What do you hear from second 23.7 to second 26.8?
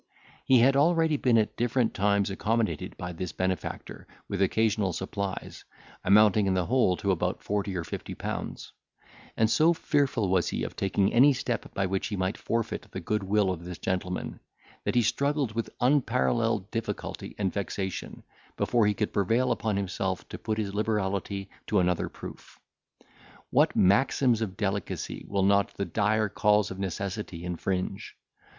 maxims of delicacy will not the dire calls of